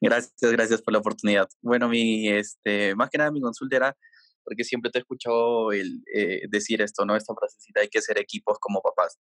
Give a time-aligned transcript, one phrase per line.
[0.00, 1.48] Gracias, gracias por la oportunidad.
[1.60, 3.96] Bueno, mi, este, más que nada mi consulta era,
[4.44, 7.16] porque siempre te he escuchado el, eh, decir esto, ¿no?
[7.16, 9.18] Esta frasecita, hay que ser equipos como papás,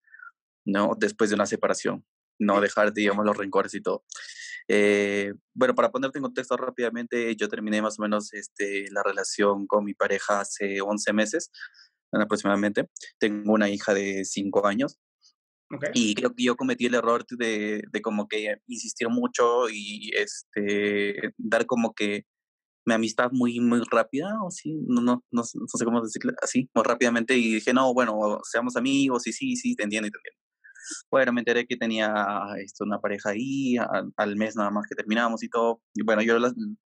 [0.66, 0.93] ¿no?
[0.98, 2.05] Después de una separación,
[2.40, 4.03] no dejar, digamos, los rencores y todo.
[4.67, 9.68] Eh, bueno, para ponerte en contexto rápidamente, yo terminé más o menos este, la relación
[9.68, 11.52] con mi pareja hace 11 meses
[12.12, 12.90] aproximadamente.
[13.20, 14.99] Tengo una hija de 5 años.
[15.93, 21.34] Y creo que yo cometí el error de, de, como que insistir mucho y este
[21.38, 22.25] dar como que
[22.85, 26.84] mi amistad muy muy rápida o sí, no, no, no, sé cómo decirlo así, muy
[26.84, 30.41] rápidamente y dije, no, bueno, seamos amigos y sí, sí, te entiendo, te entiendo.
[31.12, 32.13] Bueno, me enteré que tenía
[32.63, 33.76] esto, una pareja ahí,
[34.18, 35.81] al, mes nada más que terminamos y todo.
[35.93, 36.37] Y bueno, yo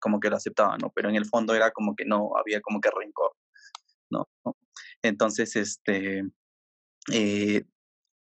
[0.01, 0.91] como que lo aceptaba, ¿no?
[0.95, 3.33] Pero en el fondo era como que no, había como que rencor,
[4.11, 4.29] ¿no?
[5.03, 6.25] Entonces, este,
[7.12, 7.64] eh,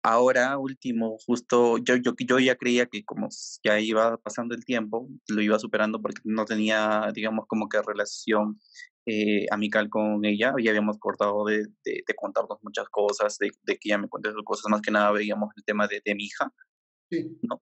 [0.04, 3.28] ahora último, justo yo, yo, yo ya creía que como
[3.64, 8.60] ya iba pasando el tiempo, lo iba superando porque no tenía, digamos, como que relación
[9.06, 13.90] eh, amical con ella, ya habíamos cortado de, de, contarnos muchas cosas, de, de, que
[13.90, 16.54] ella me cuente sus cosas, más que nada veíamos el tema de, de mi hija.
[17.42, 17.60] ¿no?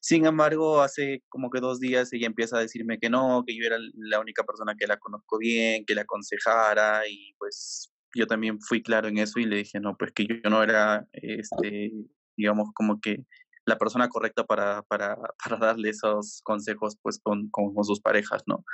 [0.00, 3.64] Sin embargo, hace como que dos días ella empieza a decirme que no, que yo
[3.64, 8.60] era la única persona que la conozco bien, que la aconsejara y pues yo también
[8.60, 11.92] fui claro en eso y le dije, no, pues que yo no era, este,
[12.36, 13.24] digamos, como que
[13.66, 18.64] la persona correcta para, para, para darle esos consejos, pues, con, con, sus parejas, ¿no?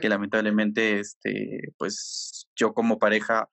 [0.00, 3.48] Que lamentablemente, este, pues, yo como pareja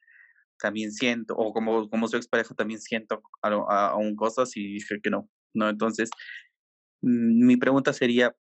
[0.59, 5.29] también siento, o como, como su expareja también siento aún cosas y dije que no,
[5.53, 5.69] ¿no?
[5.69, 6.09] Entonces,
[7.01, 8.35] mm, mi pregunta sería,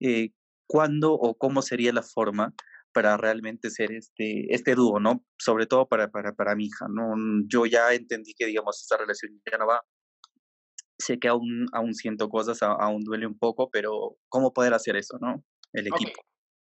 [0.00, 0.30] eh,
[0.66, 2.54] ¿cuándo o cómo sería la forma
[2.92, 5.24] para realmente ser este, este dúo, ¿no?
[5.38, 7.14] Sobre todo para, para, para mi hija, ¿no?
[7.46, 9.82] Yo ya entendí que, digamos, esta relación ya no va.
[10.98, 15.18] Sé que aún, aún siento cosas, aún duele un poco, pero ¿cómo poder hacer eso,
[15.20, 15.44] no?
[15.72, 16.20] El equipo.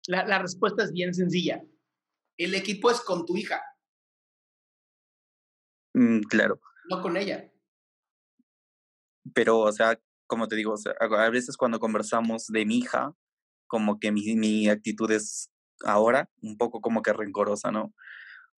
[0.06, 1.62] La, la respuesta es bien sencilla.
[2.36, 3.62] El equipo es con tu hija.
[5.94, 6.60] Mm, claro.
[6.90, 7.50] No con ella.
[9.34, 13.14] Pero, o sea, como te digo, o sea, a veces cuando conversamos de mi hija,
[13.66, 15.50] como que mi, mi actitud es
[15.84, 17.94] ahora, un poco como que rencorosa, ¿no?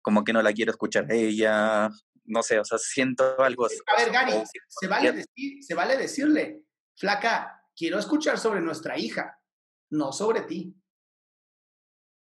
[0.03, 1.91] Como que no la quiero escuchar a ella,
[2.25, 3.77] no sé, o sea, siento algo así.
[3.87, 4.33] A ver, Gary,
[4.69, 6.63] se vale, decir, se vale decirle,
[6.97, 9.39] flaca, quiero escuchar sobre nuestra hija,
[9.91, 10.75] no sobre ti.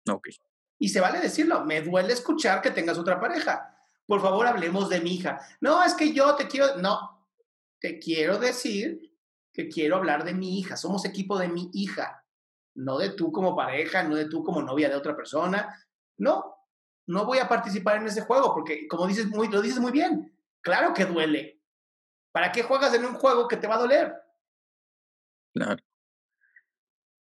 [0.09, 0.29] Ok.
[0.79, 3.75] Y se vale decirlo, me duele escuchar que tengas otra pareja.
[4.07, 5.41] Por favor, hablemos de mi hija.
[5.61, 7.27] No, es que yo te quiero, no,
[7.81, 9.13] te quiero decir
[9.53, 10.77] que quiero hablar de mi hija.
[10.77, 12.25] Somos equipo de mi hija
[12.79, 15.75] no de tú como pareja, no de tú como novia de otra persona.
[16.17, 16.55] No,
[17.09, 20.33] no voy a participar en ese juego porque, como dices muy, lo dices muy bien,
[20.61, 21.61] claro que duele.
[22.33, 24.15] ¿Para qué juegas en un juego que te va a doler?
[25.55, 25.83] Claro.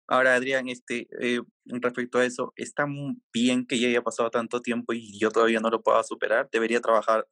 [0.09, 2.87] Ahora, Adrián, este, eh, respecto a eso, ¿está
[3.33, 6.49] bien que ya haya pasado tanto tiempo y yo todavía no lo pueda superar?
[6.53, 7.27] ¿Debería trabajar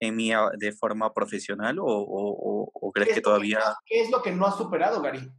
[0.00, 3.60] en mí de forma profesional o, o, crees que todavía...
[3.86, 5.30] ¿Qué es lo que no has superado, Gary?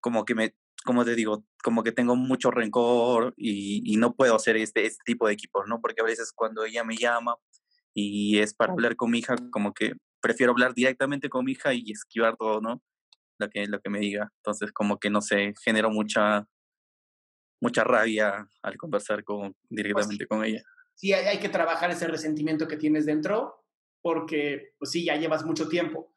[0.00, 4.56] Como que me, como te digo, como que tengo mucho rencor y, no puedo hacer
[4.56, 5.80] este, este tipo de equipos, ¿no?
[5.80, 7.36] Porque a veces cuando ella me llama
[7.94, 11.74] y es para hablar con mi hija, como que prefiero hablar directamente con mi hija
[11.74, 12.82] y esquivar todo, ¿no?
[13.38, 14.30] Lo que, lo que me diga.
[14.38, 16.46] Entonces, como que, no sé, genero mucha,
[17.60, 20.62] mucha rabia al conversar con, pues directamente con ella.
[20.94, 23.66] Sí, hay, hay que trabajar ese resentimiento que tienes dentro
[24.00, 26.14] porque, pues sí, ya llevas mucho tiempo.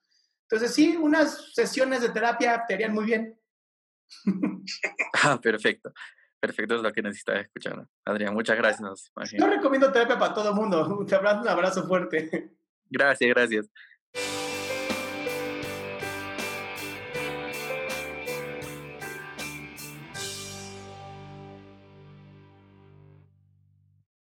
[0.50, 3.40] Entonces, sí, unas sesiones de terapia te harían muy bien.
[5.24, 5.92] ah, perfecto.
[6.40, 7.88] Perfecto, es lo que necesitaba escuchar.
[8.06, 9.12] Adrián, muchas gracias.
[9.32, 11.06] Yo recomiendo terapia para todo el mundo.
[11.10, 12.52] Te abrazo, un abrazo fuerte.
[12.90, 14.45] Gracias, gracias.